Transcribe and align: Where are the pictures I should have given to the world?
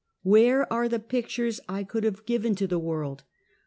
Where 0.23 0.65
are 0.73 0.89
the 0.89 0.97
pictures 0.97 1.59
I 1.69 1.85
should 1.85 2.05
have 2.05 2.25
given 2.25 2.55
to 2.55 2.65
the 2.65 2.79
world? 2.79 3.23